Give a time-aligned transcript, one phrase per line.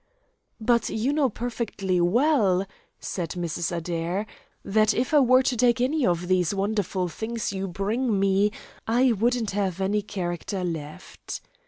[0.59, 2.65] "But you know perfectly well,"
[2.99, 3.71] said Mrs.
[3.71, 4.25] Adair,
[4.65, 8.51] "that if I were to take any one of these wonderful things you bring me,
[8.87, 11.41] I wouldn't have any character left."